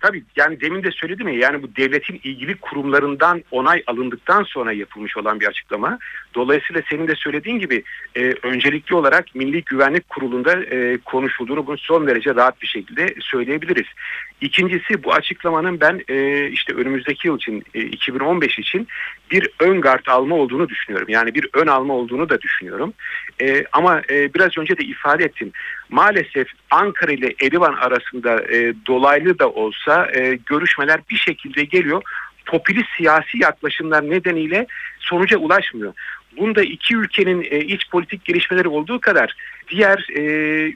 Tabii 0.01 0.25
yani 0.37 0.61
demin 0.61 0.83
de 0.83 0.91
söyledim 0.91 1.29
ya 1.29 1.35
yani 1.35 1.63
bu 1.63 1.77
devletin 1.77 2.21
ilgili 2.25 2.57
kurumlarından 2.57 3.43
onay 3.51 3.83
alındıktan 3.87 4.43
sonra 4.43 4.73
yapılmış 4.73 5.17
olan 5.17 5.41
bir 5.41 5.47
açıklama. 5.47 5.99
Dolayısıyla 6.35 6.83
senin 6.91 7.09
de 7.09 7.15
söylediğin 7.15 7.59
gibi 7.59 7.83
e, 8.15 8.21
öncelikli 8.43 8.95
olarak 8.95 9.35
Milli 9.35 9.63
Güvenlik 9.65 10.09
Kurulu'nda 10.09 10.65
e, 10.65 10.99
konuşulduğunu 11.05 11.67
bunu 11.67 11.79
son 11.79 12.07
derece 12.07 12.35
rahat 12.35 12.63
bir 12.63 12.67
şekilde 12.67 13.15
söyleyebiliriz. 13.21 13.87
İkincisi 14.41 15.05
bu 15.05 15.13
açıklamanın 15.13 15.81
ben 15.81 16.03
e, 16.09 16.49
işte 16.49 16.75
önümüzdeki 16.75 17.29
yıl 17.29 17.37
için 17.37 17.65
e, 17.75 17.81
2015 17.81 18.59
için 18.59 18.89
bir 19.31 19.51
ön 19.61 19.81
gard 19.81 20.07
alma 20.07 20.37
olduğunu 20.37 20.69
düşünüyorum. 20.69 21.09
Yani 21.09 21.35
bir 21.35 21.49
ön 21.55 21.67
alma 21.67 21.95
olduğunu 21.95 22.29
da 22.29 22.41
düşünüyorum. 22.41 22.93
E, 23.43 23.65
ama 23.73 24.03
e, 24.11 24.35
biraz 24.35 24.59
önce 24.59 24.79
de 24.79 24.85
ifade 24.85 25.25
ettim. 25.25 25.53
Maalesef 25.91 26.49
Ankara 26.71 27.13
ile 27.13 27.35
Erivan 27.43 27.75
arasında 27.75 28.43
e, 28.43 28.75
dolaylı 28.87 29.39
da 29.39 29.51
olsa 29.51 30.11
e, 30.15 30.39
görüşmeler 30.47 31.01
bir 31.11 31.17
şekilde 31.17 31.65
geliyor 31.65 32.03
popülist 32.47 32.89
siyasi 32.97 33.39
yaklaşımlar 33.43 34.11
nedeniyle 34.11 34.67
sonuca 34.99 35.39
ulaşmıyor. 35.39 35.95
Bunda 36.37 36.63
iki 36.63 36.97
ülkenin 36.97 37.47
e, 37.51 37.59
iç 37.59 37.91
politik 37.91 38.25
gelişmeleri 38.25 38.69
olduğu 38.69 39.01
kadar 39.01 39.37
diğer 39.69 40.07
e, 40.17 40.23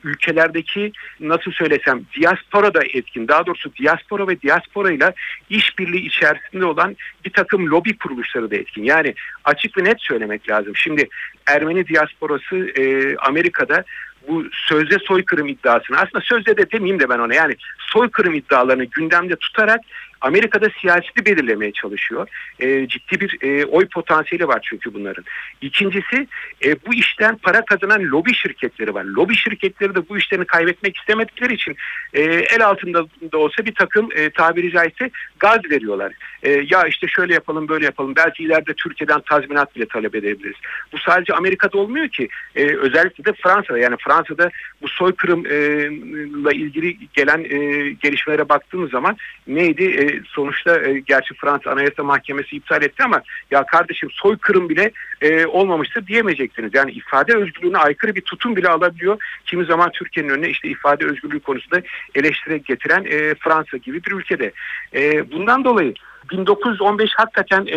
ülkelerdeki 0.05 0.93
nasıl 1.21 1.53
söylesem 1.53 2.01
diaspora 2.21 2.75
da 2.75 2.81
etkin. 2.85 3.29
Daha 3.29 3.47
doğrusu 3.47 3.73
diaspora 3.83 4.29
ve 4.29 4.41
diaspora 4.41 4.93
ile 4.93 5.13
işbirliği 5.51 6.07
içerisinde 6.07 6.65
olan 6.65 6.97
bir 7.25 7.31
takım 7.31 7.67
lobi 7.67 7.99
kuruluşları 7.99 8.51
da 8.51 8.57
etkin. 8.57 8.85
Yani 8.85 9.15
açık 9.45 9.79
ve 9.79 9.85
net 9.85 10.01
söylemek 10.01 10.51
lazım. 10.51 10.77
Şimdi 10.77 11.09
Ermeni 11.47 11.89
diasporası 11.89 12.57
e, 12.57 13.17
Amerika'da 13.17 13.85
bu 14.31 14.45
sözde 14.53 14.99
soykırım 14.99 15.49
iddiasını 15.49 15.97
aslında 15.97 16.25
sözde 16.25 16.57
de 16.57 16.71
demeyeyim 16.71 17.01
de 17.01 17.09
ben 17.09 17.19
ona 17.19 17.35
yani 17.35 17.57
soykırım 17.79 18.35
iddialarını 18.35 18.85
gündemde 18.85 19.37
tutarak 19.37 19.81
Amerika'da 20.21 20.69
siyaseti 20.81 21.27
belirlemeye 21.27 21.73
çalışıyor. 21.73 22.29
E, 22.61 22.89
ciddi 22.89 23.21
bir 23.21 23.39
e, 23.43 23.65
oy 23.65 23.89
potansiyeli 23.89 24.49
var 24.49 24.61
çünkü 24.63 24.95
bunların. 24.95 25.25
İkincisi 25.61 26.27
e, 26.65 26.77
bu 26.87 26.95
işten 26.95 27.37
para 27.37 27.65
kazanan 27.65 28.03
lobi 28.03 28.35
şirketleri 28.35 28.95
var. 28.95 29.05
Lobi 29.05 29.37
şirketleri 29.37 29.95
de 29.95 30.09
bu 30.09 30.19
işlerini 30.19 30.45
kaybetmek 30.45 30.97
istemedikleri 30.97 31.55
için 31.55 31.77
e, 32.15 32.23
el 32.23 32.67
altında 32.67 33.07
da 33.33 33.39
olsa 33.39 33.65
bir 33.65 33.75
takım 33.75 34.09
e, 34.17 34.31
tabiri 34.31 34.71
caizse 34.71 35.11
gaz 35.39 35.59
veriyorlar. 35.71 36.13
E, 36.43 36.51
ya 36.51 36.87
işte 36.87 37.09
şöyle 37.09 37.35
yapalım 37.35 37.69
böyle 37.69 37.85
yapalım. 37.85 38.17
Belki 38.17 38.43
ileride 38.43 38.75
Türkiye'den 38.75 39.21
tazminat 39.21 39.77
bile 39.77 39.87
talep 39.87 40.15
edebiliriz. 40.15 40.57
Bu 40.93 40.99
sadece 40.99 41.35
Amerika'da 41.35 41.79
olmuyor 41.79 42.09
ki. 42.09 42.29
E, 42.57 42.65
özellikle 42.65 43.25
de 43.25 43.33
Fransa'da 43.33 43.79
yani 43.79 43.97
Fransa'da 44.07 44.51
bu 44.83 44.89
soykırımla 44.89 46.53
ilgili 46.53 46.97
gelen 47.13 47.45
e, 47.45 47.91
gelişmelere 47.91 48.49
baktığımız 48.49 48.91
zaman 48.91 49.17
neydi? 49.47 49.85
E, 49.85 50.10
sonuçta 50.25 50.81
e, 50.81 51.01
gerçi 51.01 51.35
Fransa 51.35 51.71
Anayasa 51.71 52.03
Mahkemesi 52.03 52.57
iptal 52.57 52.83
etti 52.83 53.03
ama 53.05 53.23
ya 53.51 53.67
kardeşim 53.67 54.09
soykırım 54.11 54.69
bile 54.69 54.91
e, 55.21 55.47
olmamıştır 55.47 56.07
diyemeyeceksiniz. 56.07 56.71
Yani 56.75 56.93
ifade 56.93 57.37
özgürlüğüne 57.37 57.79
aykırı 57.79 58.15
bir 58.15 58.21
tutum 58.21 58.57
bile 58.57 58.69
alabiliyor. 58.69 59.23
Kimi 59.47 59.65
zaman 59.65 59.91
Türkiye'nin 59.93 60.31
önüne 60.31 60.49
işte 60.49 60.69
ifade 60.69 61.05
özgürlüğü 61.05 61.41
konusunda 61.41 61.83
eleştiri 62.15 62.63
getiren 62.63 63.05
e, 63.05 63.35
Fransa 63.35 63.77
gibi 63.77 64.05
bir 64.05 64.13
ülkede. 64.13 64.53
E, 64.95 65.31
bundan 65.33 65.65
dolayı 65.65 65.95
1915 66.31 67.11
hakikaten 67.17 67.67
e, 67.67 67.77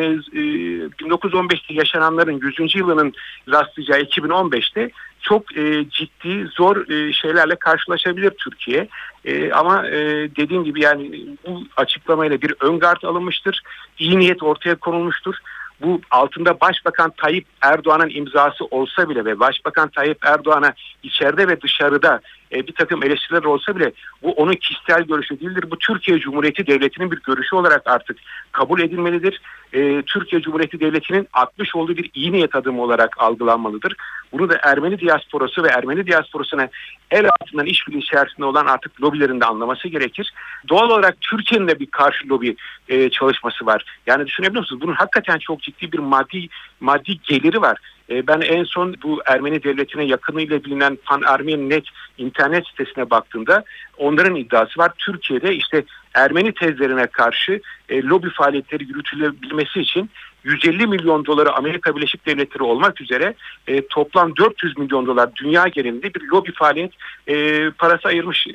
1915'te 1.01 1.73
yaşananların 1.73 2.41
100. 2.59 2.75
yılının 2.75 3.13
rastlayacağı 3.49 4.01
2015'te 4.01 4.89
çok 5.21 5.57
e, 5.57 5.89
ciddi 5.89 6.47
zor 6.47 6.89
e, 6.89 7.13
şeylerle 7.13 7.55
karşılaşabilir 7.55 8.29
Türkiye. 8.29 8.87
E, 9.25 9.51
ama 9.51 9.87
e, 9.87 9.95
dediğim 10.35 10.63
gibi 10.63 10.81
yani 10.81 11.25
bu 11.47 11.63
açıklamayla 11.77 12.41
bir 12.41 12.53
ön 12.59 12.79
gard 12.79 13.03
alınmıştır. 13.03 13.61
İyi 13.99 14.19
niyet 14.19 14.43
ortaya 14.43 14.75
konulmuştur 14.75 15.35
bu 15.83 16.01
altında 16.11 16.59
Başbakan 16.61 17.11
Tayyip 17.17 17.45
Erdoğan'ın 17.61 18.09
imzası 18.09 18.65
olsa 18.65 19.09
bile 19.09 19.25
ve 19.25 19.39
Başbakan 19.39 19.89
Tayyip 19.89 20.25
Erdoğan'a 20.25 20.73
içeride 21.03 21.47
ve 21.47 21.61
dışarıda 21.61 22.21
e, 22.53 22.67
bir 22.67 22.73
takım 22.73 23.03
eleştiriler 23.03 23.43
olsa 23.43 23.75
bile 23.75 23.91
bu 24.23 24.31
onun 24.31 24.53
kişisel 24.53 25.03
görüşü 25.03 25.39
değildir. 25.39 25.65
Bu 25.71 25.77
Türkiye 25.77 26.19
Cumhuriyeti 26.19 26.67
Devleti'nin 26.67 27.11
bir 27.11 27.19
görüşü 27.21 27.55
olarak 27.55 27.81
artık 27.85 28.17
kabul 28.51 28.81
edilmelidir. 28.81 29.41
E, 29.73 30.01
Türkiye 30.01 30.41
Cumhuriyeti 30.41 30.79
Devleti'nin 30.79 31.27
atmış 31.33 31.75
olduğu 31.75 31.97
bir 31.97 32.09
iyi 32.13 32.31
niyet 32.31 32.55
adımı 32.55 32.81
olarak 32.81 33.15
algılanmalıdır. 33.17 33.95
Bunu 34.31 34.49
da 34.49 34.57
Ermeni 34.63 34.99
diasporası 34.99 35.63
ve 35.63 35.67
Ermeni 35.67 36.07
diasporasına 36.07 36.69
el 37.11 37.29
altından 37.39 37.65
işbirliği 37.65 37.99
içerisinde 37.99 38.45
olan 38.45 38.65
artık 38.65 39.01
lobilerin 39.01 39.41
de 39.41 39.45
anlaması 39.45 39.87
gerekir. 39.87 40.33
Doğal 40.69 40.89
olarak 40.89 41.21
Türkiye'nin 41.21 41.67
de 41.67 41.79
bir 41.79 41.85
karşı 41.85 42.29
lobi 42.29 42.55
e, 42.89 43.09
çalışması 43.09 43.65
var. 43.65 43.85
Yani 44.07 44.27
düşünebiliyor 44.27 44.61
musunuz? 44.61 44.81
Bunun 44.81 44.93
hakikaten 44.93 45.37
çok 45.37 45.61
ciddi 45.61 45.91
bir 45.91 45.99
maddi 45.99 46.47
maddi 46.79 47.19
geliri 47.23 47.61
var. 47.61 47.77
E, 48.13 48.27
ben 48.27 48.41
en 48.41 48.63
son 48.63 48.95
bu 49.03 49.21
Ermeni 49.25 49.63
devletine 49.63 50.03
yakınıyla 50.03 50.63
bilinen 50.63 50.97
Pan 51.05 51.21
Armenian 51.21 51.69
Net 51.69 51.85
internet 52.17 52.67
sitesine 52.67 53.09
baktığımda 53.09 53.63
onların 53.97 54.35
iddiası 54.35 54.79
var. 54.79 54.91
Türkiye'de 54.97 55.55
işte 55.55 55.83
Ermeni 56.13 56.53
tezlerine 56.53 57.07
karşı 57.07 57.61
e, 57.89 58.03
lobi 58.03 58.29
faaliyetleri 58.29 58.83
yürütülebilmesi 58.83 59.81
için 59.81 60.09
150 60.43 60.87
milyon 60.87 61.25
doları 61.25 61.53
Amerika 61.53 61.95
Birleşik 61.95 62.25
Devletleri 62.25 62.63
olmak 62.63 63.01
üzere 63.01 63.33
e, 63.67 63.87
toplam 63.87 64.35
400 64.35 64.77
milyon 64.77 65.05
dolar 65.05 65.35
dünya 65.35 65.67
genelinde 65.67 66.13
bir 66.13 66.21
lobi 66.21 66.51
faaliyet 66.51 66.91
e, 67.27 67.69
parası 67.69 68.07
ayırmış 68.07 68.47
e, 68.47 68.53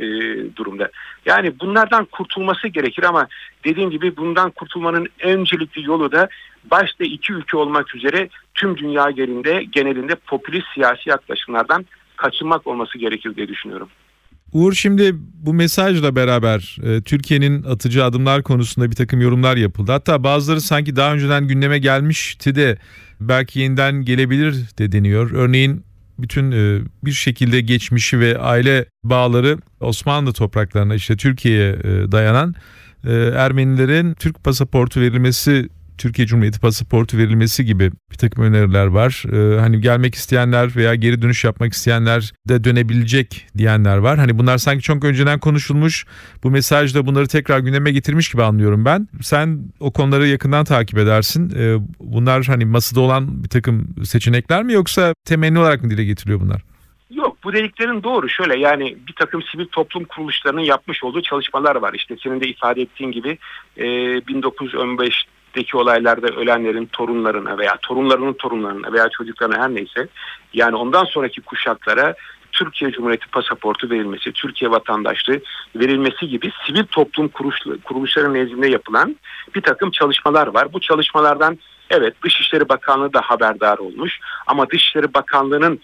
durumda. 0.57 0.89
Yani 1.27 1.61
bunlardan 1.61 2.05
kurtulması 2.05 2.69
gerekir 2.69 3.03
ama 3.03 3.27
dediğim 3.65 3.91
gibi 3.91 4.17
bundan 4.17 4.51
kurtulmanın 4.51 5.09
öncelikli 5.23 5.85
yolu 5.85 6.13
da 6.13 6.29
başta 6.71 7.05
iki 7.05 7.33
ülke 7.33 7.57
olmak 7.57 7.95
üzere 7.95 8.29
tüm 8.55 8.77
dünya 8.77 9.11
genelinde, 9.11 9.65
genelinde 9.73 10.15
popülist 10.15 10.67
siyasi 10.75 11.09
yaklaşımlardan 11.09 11.87
kaçınmak 12.17 12.67
olması 12.67 12.99
gerekir 12.99 13.37
diye 13.37 13.49
düşünüyorum. 13.49 13.89
Uğur 14.53 14.73
şimdi 14.73 15.13
bu 15.35 15.55
mesajla 15.55 16.17
beraber 16.17 16.77
e, 16.83 17.03
Türkiye'nin 17.03 17.63
atacağı 17.63 18.07
adımlar 18.07 18.43
konusunda 18.43 18.91
bir 18.91 18.97
takım 18.97 19.21
yorumlar 19.21 19.57
yapıldı. 19.57 19.93
Hatta 19.93 20.25
bazıları 20.25 20.61
sanki 20.61 20.97
daha 20.97 21.15
önceden 21.15 21.49
gündeme 21.49 21.79
gelmişti 21.79 22.55
de 22.55 22.79
belki 23.21 23.61
yeniden 23.61 24.03
gelebilir 24.05 24.55
de 24.79 24.93
deniyor. 24.93 25.31
Örneğin 25.31 25.85
bütün 26.19 26.53
e, 26.53 26.81
bir 27.05 27.13
şekilde 27.13 27.61
geçmişi 27.61 28.21
ve 28.21 28.39
aile 28.39 28.85
bağları 29.05 29.59
Osmanlı 29.81 30.33
topraklarına 30.33 30.95
işte 30.95 31.17
Türkiye'ye 31.17 31.71
e, 31.71 32.13
dayanan 32.13 32.55
e, 33.07 33.13
Ermenilerin 33.15 34.15
Türk 34.15 34.45
pasaportu 34.45 35.01
verilmesi 35.01 35.69
Türkiye 35.99 36.27
Cumhuriyeti 36.27 36.61
pasaportu 36.61 37.19
verilmesi 37.19 37.65
gibi 37.65 37.91
bir 38.13 38.17
takım 38.17 38.45
öneriler 38.45 38.87
var. 38.87 39.23
Ee, 39.33 39.61
hani 39.61 39.81
gelmek 39.81 40.15
isteyenler 40.15 40.77
veya 40.77 40.95
geri 40.95 41.23
dönüş 41.23 41.45
yapmak 41.45 41.73
isteyenler 41.73 42.33
de 42.49 42.65
dönebilecek 42.65 43.47
diyenler 43.59 43.97
var. 43.97 44.19
Hani 44.19 44.39
bunlar 44.39 44.59
sanki 44.59 44.83
çok 44.83 45.05
önceden 45.05 45.39
konuşulmuş. 45.39 46.07
Bu 46.43 46.51
mesaj 46.51 46.95
da 46.95 47.07
bunları 47.07 47.27
tekrar 47.27 47.59
gündeme 47.59 47.93
getirmiş 47.93 48.31
gibi 48.33 48.43
anlıyorum 48.43 48.85
ben. 48.85 49.09
Sen 49.21 49.61
o 49.81 49.93
konuları 49.93 50.27
yakından 50.27 50.65
takip 50.65 50.99
edersin. 50.99 51.53
Ee, 51.59 51.77
bunlar 52.01 52.45
hani 52.45 52.65
masada 52.65 53.01
olan 53.01 53.45
bir 53.45 53.49
takım 53.49 53.95
seçenekler 54.05 54.63
mi 54.63 54.73
yoksa 54.73 55.15
temenni 55.25 55.59
olarak 55.59 55.83
mı 55.83 55.91
dile 55.91 56.05
getiriyor 56.05 56.41
bunlar? 56.41 56.63
Yok 57.11 57.37
bu 57.45 57.53
dediklerin 57.53 58.03
doğru 58.03 58.29
şöyle 58.29 58.59
yani 58.59 58.97
bir 59.09 59.13
takım 59.13 59.43
sivil 59.43 59.67
toplum 59.67 60.05
kuruluşlarının 60.05 60.61
yapmış 60.61 61.05
olduğu 61.05 61.23
çalışmalar 61.23 61.77
var. 61.77 61.95
İşte 61.95 62.17
senin 62.23 62.41
de 62.41 62.49
ifade 62.49 62.83
ettiğin 62.83 63.13
gibi 63.13 63.39
e, 63.77 63.87
1915 64.29 65.25
deki 65.55 65.77
olaylarda 65.77 66.27
ölenlerin 66.27 66.87
torunlarına 66.87 67.59
veya 67.59 67.77
torunlarının 67.83 68.33
torunlarına 68.33 68.93
veya 68.93 69.09
çocuklarına 69.09 69.63
her 69.63 69.75
neyse 69.75 70.09
yani 70.53 70.77
ondan 70.77 71.05
sonraki 71.05 71.41
kuşaklara 71.41 72.15
Türkiye 72.53 72.91
Cumhuriyeti 72.91 73.29
pasaportu 73.31 73.91
verilmesi, 73.91 74.33
Türkiye 74.33 74.71
vatandaşlığı 74.71 75.41
verilmesi 75.77 76.29
gibi 76.29 76.51
sivil 76.67 76.85
toplum 76.85 77.29
kuruluşları 77.85 78.35
nezdinde 78.35 78.69
yapılan 78.69 79.17
bir 79.55 79.61
takım 79.61 79.91
çalışmalar 79.91 80.47
var. 80.47 80.73
Bu 80.73 80.81
çalışmalardan 80.81 81.59
evet 81.91 82.15
Dışişleri 82.25 82.69
Bakanlığı 82.69 83.13
da 83.13 83.21
haberdar 83.21 83.79
olmuş 83.79 84.21
ama 84.47 84.71
Dışişleri 84.71 85.15
Bakanlığı'nın 85.15 85.81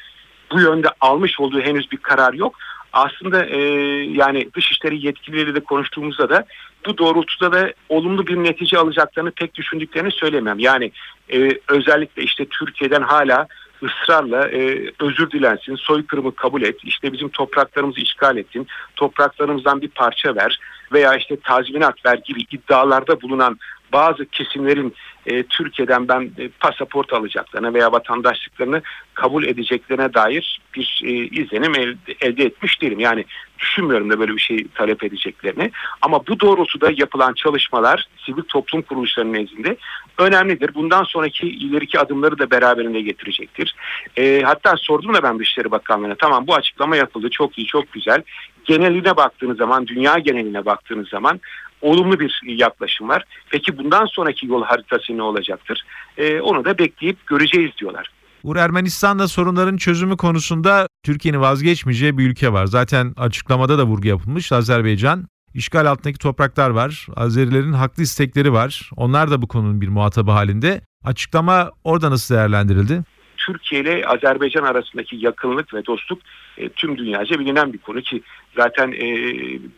bu 0.53 0.61
yönde 0.61 0.89
almış 1.01 1.41
olduğu 1.41 1.61
henüz 1.61 1.93
bir 1.93 1.97
karar 1.97 2.33
yok. 2.33 2.55
Aslında 2.95 3.45
e, 3.45 3.59
yani 4.05 4.49
dışişleri 4.57 5.07
yetkilileriyle 5.07 5.55
de 5.55 5.61
konuştuğumuzda 5.61 6.29
da 6.29 6.45
bu 6.87 6.99
doğrultuda 6.99 7.53
da 7.53 7.73
olumlu 7.89 8.27
bir 8.27 8.37
netice 8.37 8.79
alacaklarını 8.79 9.31
pek 9.31 9.55
düşündüklerini 9.55 10.11
söylemem. 10.11 10.59
Yani 10.59 10.93
e, 11.33 11.59
özellikle 11.69 12.23
işte 12.23 12.45
Türkiye'den 12.45 13.03
hala 13.03 13.47
ısrarla 13.83 14.49
e, 14.49 14.91
özür 15.01 15.31
dilensin, 15.31 15.77
soykırımı 15.77 16.35
kabul 16.35 16.63
et, 16.63 16.77
işte 16.85 17.13
bizim 17.13 17.29
topraklarımızı 17.29 18.01
işgal 18.01 18.37
ettin, 18.37 18.67
topraklarımızdan 18.97 19.83
bir 19.83 19.89
parça 19.89 20.37
ver 20.37 20.59
veya 20.93 21.15
işte 21.15 21.37
tazminat 21.41 22.07
ver 22.07 22.19
gibi 22.25 22.41
iddialarda 22.51 23.23
bulunan 23.23 23.59
bazı 23.95 24.27
kesimlerin 24.27 24.95
e, 25.27 25.43
Türkiye'den 25.43 26.09
ben 26.09 26.31
e, 26.39 26.49
pasaport 26.61 27.13
alacaklarına 27.13 27.75
veya 27.75 27.93
vatandaşlıklarını 27.93 28.83
kabul 29.15 29.45
edeceklerine 29.45 30.15
dair 30.15 30.61
bir 30.75 31.01
e, 31.05 31.11
izlenim 31.11 31.75
elde, 31.75 32.15
elde 32.21 32.45
etmiş 32.45 32.83
değilim. 32.83 33.01
Yani 33.01 33.25
düşünmüyorum 33.59 34.11
da 34.11 34.21
böyle 34.21 34.33
bir 34.33 34.41
şey 34.41 34.67
talep 34.75 35.05
edeceklerini. 35.05 35.71
Ama 36.03 36.27
bu 36.27 36.41
doğrultuda 36.41 36.91
yapılan 36.97 37.33
çalışmalar 37.33 38.09
sivil 38.27 38.43
toplum 38.43 38.83
kuruluşlarının 38.83 39.33
nezdinde 39.33 39.77
önemlidir. 40.19 40.75
Bundan 40.75 41.05
sonraki 41.05 41.49
ileriki 41.49 42.01
adımları 42.01 42.39
da 42.39 42.51
beraberinde 42.51 43.01
getirecektir. 43.01 43.75
E, 44.17 44.43
hatta 44.45 44.77
sordum 44.77 45.15
da 45.15 45.23
ben 45.23 45.39
Dışişleri 45.39 45.71
Bakanlığı'na 45.71 46.15
tamam 46.15 46.47
bu 46.47 46.55
açıklama 46.55 46.97
yapıldı 46.97 47.31
çok 47.31 47.59
iyi 47.59 47.67
çok 47.67 47.93
güzel. 47.93 48.23
Geneline 48.65 49.17
baktığınız 49.17 49.59
zaman 49.59 49.87
dünya 49.87 50.19
geneline 50.19 50.65
baktığınız 50.65 51.09
zaman 51.09 51.41
olumlu 51.85 52.21
bir 52.21 52.43
yaklaşım 52.47 53.09
var. 53.09 53.25
Peki 53.51 53.79
bundan 53.79 54.07
sonraki 54.07 54.47
yol 54.47 54.63
haritası 54.63 55.17
ne 55.17 55.23
olacaktır? 55.23 55.83
E, 56.19 56.41
onu 56.41 56.65
da 56.65 56.79
bekleyip 56.79 57.27
göreceğiz 57.27 57.71
diyorlar. 57.81 58.11
Uğur 58.45 58.57
Ermenistan'da 58.57 59.29
sorunların 59.29 59.77
çözümü 59.77 60.17
konusunda 60.17 60.89
Türkiye'nin 61.03 61.41
vazgeçmeyeceği 61.41 62.19
bir 62.19 62.31
ülke 62.31 62.53
var. 62.53 62.67
Zaten 62.67 63.15
açıklamada 63.17 63.79
da 63.79 63.85
vurgu 63.87 64.09
yapılmış 64.09 64.53
Azerbaycan. 64.53 65.29
İşgal 65.55 65.87
altındaki 65.87 66.19
topraklar 66.19 66.71
var. 66.71 67.07
Azerilerin 67.17 67.73
haklı 67.73 68.03
istekleri 68.03 68.53
var. 68.53 68.91
Onlar 68.97 69.31
da 69.31 69.43
bu 69.43 69.49
konunun 69.49 69.81
bir 69.81 69.89
muhatabı 69.89 70.31
halinde. 70.31 70.81
Açıklama 71.05 71.71
orada 71.85 72.11
nasıl 72.11 72.35
değerlendirildi? 72.35 73.03
Türkiye 73.47 73.81
ile 73.81 74.07
Azerbaycan 74.07 74.65
arasındaki 74.65 75.17
yakınlık 75.17 75.75
ve 75.75 75.87
dostluk 75.87 76.19
e, 76.59 76.69
tüm 76.69 76.99
dünyaca 76.99 77.39
bilinen 77.39 77.73
bir 77.73 77.79
konu 77.79 78.01
ki 78.01 78.23
zaten 78.57 78.93
e, 78.93 79.07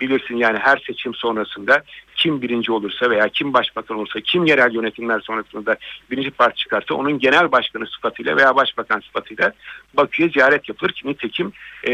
bilirsin 0.00 0.37
yani 0.37 0.58
her 0.58 0.82
seçim 0.87 1.14
sonrasında 1.14 1.82
kim 2.16 2.42
birinci 2.42 2.73
olursa 2.73 3.11
veya 3.11 3.28
kim 3.28 3.52
başbakan 3.52 3.96
olursa 3.96 4.20
kim 4.20 4.46
yerel 4.46 4.75
yönetimler 4.75 5.20
sonrasında 5.20 5.76
birinci 6.11 6.30
parti 6.30 6.56
çıkarsa 6.56 6.94
onun 6.94 7.18
genel 7.18 7.52
başkanı 7.52 7.87
sıfatıyla 7.87 8.37
veya 8.37 8.56
başbakan 8.56 9.00
sıfatıyla 9.00 9.52
Bakü'ye 9.96 10.28
ziyaret 10.28 10.68
yapılır 10.68 10.92
ki 10.92 11.08
nitekim 11.08 11.52
e, 11.88 11.92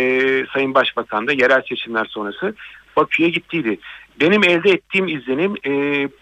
Sayın 0.52 0.74
Başbakan 0.74 1.26
da 1.26 1.32
yerel 1.32 1.62
seçimler 1.68 2.04
sonrası 2.04 2.54
Bakü'ye 2.96 3.28
gittiydi. 3.28 3.78
Benim 4.20 4.44
elde 4.44 4.70
ettiğim 4.70 5.08
izlenim 5.08 5.54
e, 5.66 5.70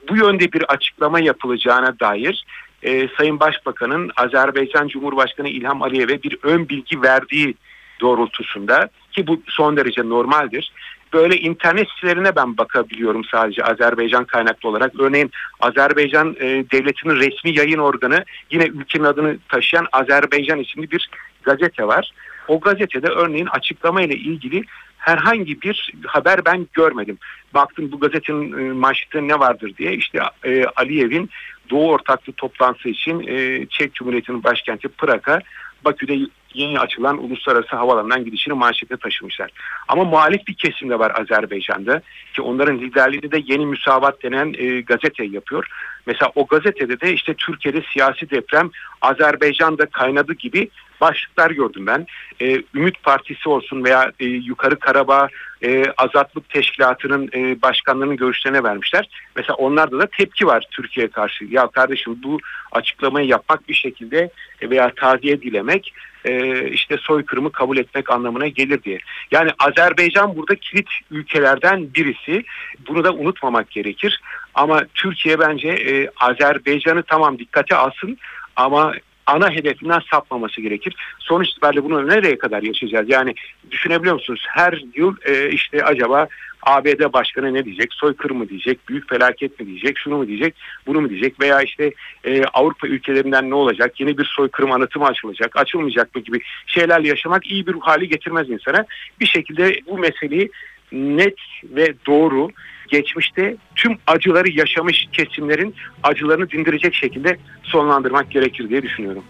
bu 0.08 0.16
yönde 0.16 0.52
bir 0.52 0.62
açıklama 0.62 1.20
yapılacağına 1.20 1.98
dair 2.00 2.44
e, 2.82 3.08
Sayın 3.16 3.40
Başbakan'ın 3.40 4.10
Azerbaycan 4.16 4.88
Cumhurbaşkanı 4.88 5.48
İlham 5.48 5.82
Aliyev'e 5.82 6.22
bir 6.22 6.36
ön 6.42 6.68
bilgi 6.68 7.02
verdiği 7.02 7.54
doğrultusunda 8.00 8.88
ki 9.12 9.26
bu 9.26 9.42
son 9.46 9.76
derece 9.76 10.08
normaldir. 10.08 10.72
Böyle 11.12 11.36
internet 11.36 11.88
sitelerine 11.90 12.36
ben 12.36 12.58
bakabiliyorum 12.58 13.24
sadece 13.24 13.64
Azerbaycan 13.64 14.24
kaynaklı 14.24 14.68
olarak. 14.68 15.00
Örneğin 15.00 15.30
Azerbaycan 15.60 16.36
e, 16.40 16.46
devletinin 16.72 17.16
resmi 17.16 17.58
yayın 17.58 17.78
organı 17.78 18.24
yine 18.50 18.64
ülkenin 18.64 19.04
adını 19.04 19.38
taşıyan 19.48 19.86
Azerbaycan 19.92 20.58
isimli 20.58 20.90
bir 20.90 21.10
gazete 21.42 21.86
var. 21.86 22.10
O 22.48 22.60
gazetede 22.60 23.08
örneğin 23.08 23.46
açıklama 23.46 24.02
ile 24.02 24.14
ilgili 24.14 24.64
herhangi 25.00 25.62
bir 25.62 25.92
haber 26.06 26.44
ben 26.44 26.66
görmedim. 26.72 27.18
Baktım 27.54 27.92
bu 27.92 28.00
gazetenin 28.00 28.58
e, 28.58 28.72
manşetinde 28.72 29.28
ne 29.28 29.38
vardır 29.38 29.72
diye 29.78 29.92
işte 29.92 30.20
e, 30.44 30.64
Aliyev'in 30.64 31.30
Doğu 31.70 31.90
Ortaklığı 31.90 32.32
toplantısı 32.32 32.88
için 32.88 33.26
e, 33.26 33.66
Çek 33.66 33.94
Cumhuriyeti'nin 33.94 34.44
başkenti 34.44 34.88
Prag'a 34.88 35.40
Bakü'de 35.84 36.18
yeni 36.54 36.80
açılan 36.80 37.24
uluslararası 37.24 37.76
havalandan 37.76 38.24
gidişini 38.24 38.54
manşete 38.54 38.96
taşımışlar. 38.96 39.50
Ama 39.88 40.04
muhalif 40.04 40.46
bir 40.46 40.54
kesim 40.54 40.90
de 40.90 40.98
var 40.98 41.12
Azerbaycan'da 41.20 42.02
ki 42.34 42.42
onların 42.42 42.78
liderliği 42.78 43.32
de 43.32 43.42
yeni 43.46 43.66
müsavat 43.66 44.22
denen 44.22 44.54
e, 44.58 44.80
gazete 44.80 45.24
yapıyor. 45.24 45.66
Mesela 46.06 46.32
o 46.34 46.46
gazetede 46.46 47.00
de 47.00 47.12
işte 47.12 47.34
Türkiye'de 47.34 47.82
siyasi 47.92 48.30
deprem 48.30 48.70
Azerbaycan'da 49.02 49.86
kaynadı 49.86 50.32
gibi 50.32 50.70
başlıklar 51.00 51.50
gördüm 51.50 51.86
ben. 51.86 52.06
E, 52.40 52.62
Ümit 52.74 53.02
Partisi 53.02 53.48
olsun 53.48 53.84
veya 53.84 54.12
e, 54.20 54.26
Yukarı 54.26 54.78
Karabağ 54.78 55.28
e, 55.62 55.84
Azatlık 55.96 56.48
Teşkilatı'nın 56.48 57.30
e, 57.34 57.62
başkanlarının 57.62 58.16
görüşlerine 58.16 58.62
vermişler. 58.62 59.08
Mesela 59.36 59.54
onlarda 59.54 59.98
da 59.98 60.06
tepki 60.06 60.46
var 60.46 60.66
Türkiye'ye 60.70 61.10
karşı. 61.10 61.44
Ya 61.44 61.66
kardeşim 61.66 62.18
bu 62.22 62.38
açıklamayı 62.72 63.28
yapmak 63.28 63.68
bir 63.68 63.74
şekilde 63.74 64.30
veya 64.62 64.92
taziye 64.94 65.42
dilemek 65.42 65.94
e, 66.24 66.64
işte 66.70 66.96
soykırımı 66.96 67.52
kabul 67.52 67.76
etmek 67.76 68.10
anlamına 68.10 68.48
gelir 68.48 68.82
diye. 68.82 68.98
Yani 69.30 69.50
Azerbaycan 69.58 70.36
burada 70.36 70.54
kilit 70.54 70.88
ülkelerden 71.10 71.94
birisi. 71.94 72.44
Bunu 72.88 73.04
da 73.04 73.12
unutmamak 73.12 73.70
gerekir. 73.70 74.20
Ama 74.54 74.82
Türkiye 74.94 75.38
bence 75.38 75.68
e, 75.68 76.10
Azerbaycan'ı 76.16 77.02
tamam 77.02 77.38
dikkate 77.38 77.76
alsın 77.76 78.18
ama 78.56 78.94
ana 79.26 79.50
hedefinden 79.50 80.00
sapmaması 80.10 80.60
gerekir. 80.60 80.96
Sonuç 81.18 81.48
itibariyle 81.48 81.84
bunu 81.84 82.08
nereye 82.08 82.38
kadar 82.38 82.62
yaşayacağız? 82.62 83.08
Yani 83.08 83.34
düşünebiliyor 83.70 84.14
musunuz? 84.14 84.46
Her 84.48 84.82
yıl 84.94 85.16
e, 85.24 85.50
işte 85.50 85.84
acaba 85.84 86.28
ABD 86.62 87.12
başkanı 87.12 87.54
ne 87.54 87.64
diyecek? 87.64 87.92
Soykırım 87.92 88.38
mı 88.38 88.48
diyecek? 88.48 88.88
Büyük 88.88 89.08
felaket 89.08 89.60
mi 89.60 89.66
diyecek? 89.66 89.98
Şunu 89.98 90.16
mu 90.16 90.26
diyecek? 90.26 90.54
Bunu 90.86 91.00
mu 91.00 91.10
diyecek? 91.10 91.40
Veya 91.40 91.62
işte 91.62 91.92
e, 92.24 92.44
Avrupa 92.44 92.86
ülkelerinden 92.86 93.50
ne 93.50 93.54
olacak? 93.54 94.00
Yeni 94.00 94.18
bir 94.18 94.24
soykırım 94.24 94.72
anıtı 94.72 94.98
mı 94.98 95.06
açılacak? 95.06 95.56
Açılmayacak 95.56 96.14
mı 96.14 96.22
gibi 96.22 96.40
şeylerle 96.66 97.08
yaşamak 97.08 97.46
iyi 97.46 97.66
bir 97.66 97.74
hali 97.80 98.08
getirmez 98.08 98.50
insana. 98.50 98.84
Bir 99.20 99.26
şekilde 99.26 99.80
bu 99.86 99.98
meseleyi 99.98 100.50
net 100.92 101.38
ve 101.64 101.94
doğru 102.06 102.50
geçmişte 102.90 103.56
tüm 103.76 103.92
acıları 104.06 104.50
yaşamış 104.50 105.06
kesimlerin 105.12 105.74
acılarını 106.02 106.50
dindirecek 106.50 106.94
şekilde 106.94 107.36
sonlandırmak 107.62 108.30
gerekir 108.30 108.68
diye 108.68 108.82
düşünüyorum. 108.82 109.22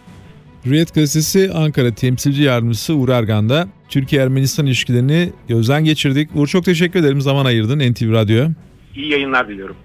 Hürriyet 0.67 0.95
Gazetesi 0.95 1.51
Ankara 1.55 1.95
Temsilci 1.95 2.43
Yardımcısı 2.43 2.95
Uğur 2.95 3.09
Ergan'da 3.09 3.69
Türkiye-Ermenistan 3.89 4.67
ilişkilerini 4.67 5.33
gözden 5.49 5.85
geçirdik. 5.85 6.31
Uğur 6.35 6.47
çok 6.47 6.65
teşekkür 6.65 7.01
ederim 7.01 7.21
zaman 7.21 7.45
ayırdın 7.45 7.93
NTV 7.93 8.13
Radyo'ya. 8.13 8.51
İyi 8.95 9.13
yayınlar 9.13 9.49
diliyorum. 9.49 9.77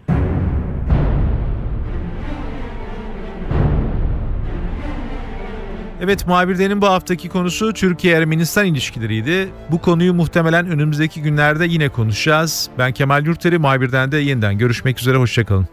Evet 6.06 6.28
muhabirdenin 6.28 6.82
bu 6.82 6.88
haftaki 6.88 7.30
konusu 7.30 7.74
Türkiye-Ermenistan 7.74 8.66
ilişkileriydi. 8.66 9.50
Bu 9.72 9.82
konuyu 9.82 10.14
muhtemelen 10.14 10.68
önümüzdeki 10.68 11.22
günlerde 11.22 11.66
yine 11.66 11.90
konuşacağız. 11.90 12.70
Ben 12.78 12.92
Kemal 12.92 13.26
Yurteri, 13.26 13.58
muhabirden 13.58 14.12
de 14.12 14.18
yeniden 14.18 14.58
görüşmek 14.58 15.00
üzere, 15.00 15.18
hoşçakalın. 15.18 15.68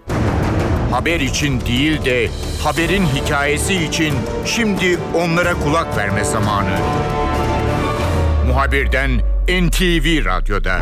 Haber 0.90 1.21
için 1.21 1.61
değil 1.61 2.05
de 2.05 2.29
haberin 2.64 3.05
hikayesi 3.07 3.75
için 3.75 4.14
şimdi 4.47 4.99
onlara 5.14 5.55
kulak 5.55 5.97
verme 5.97 6.25
zamanı. 6.25 6.77
Muhabirden 8.47 9.11
NTV 9.49 10.25
Radyo'da. 10.25 10.81